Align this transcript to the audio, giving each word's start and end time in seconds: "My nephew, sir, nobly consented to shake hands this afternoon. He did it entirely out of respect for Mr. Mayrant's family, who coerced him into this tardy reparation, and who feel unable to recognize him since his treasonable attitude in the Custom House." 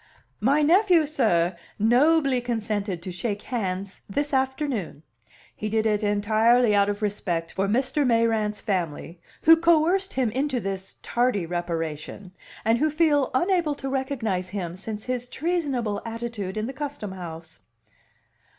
"My 0.39 0.63
nephew, 0.63 1.05
sir, 1.05 1.55
nobly 1.77 2.41
consented 2.41 3.03
to 3.03 3.11
shake 3.11 3.43
hands 3.43 4.01
this 4.09 4.33
afternoon. 4.33 5.03
He 5.55 5.69
did 5.69 5.85
it 5.85 6.01
entirely 6.01 6.73
out 6.73 6.89
of 6.89 7.03
respect 7.03 7.51
for 7.51 7.67
Mr. 7.67 8.03
Mayrant's 8.03 8.59
family, 8.61 9.19
who 9.43 9.55
coerced 9.57 10.13
him 10.13 10.31
into 10.31 10.59
this 10.59 10.95
tardy 11.03 11.45
reparation, 11.45 12.31
and 12.65 12.79
who 12.79 12.89
feel 12.89 13.29
unable 13.35 13.75
to 13.75 13.89
recognize 13.89 14.49
him 14.49 14.75
since 14.75 15.05
his 15.05 15.27
treasonable 15.29 16.01
attitude 16.03 16.57
in 16.57 16.65
the 16.65 16.73
Custom 16.73 17.11
House." 17.11 17.59